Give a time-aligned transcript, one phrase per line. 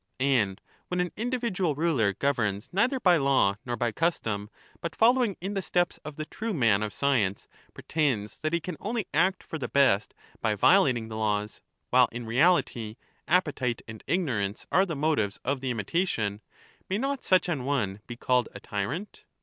[0.19, 4.49] And when an individual ruler governs neither by law nor by custom,
[4.81, 8.77] but following in the steps of the true man of science pretends that he can
[8.79, 11.61] only act for the best by violating the laws,
[11.91, 12.95] while in reality
[13.27, 16.41] appetite and ignorance are the motives of the imitation,
[16.89, 19.25] may not such an one be called a tyrant